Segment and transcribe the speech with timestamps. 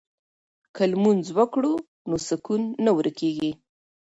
[0.75, 1.73] که لمونځ وکړو
[2.09, 3.51] نو سکون نه ورکيږي.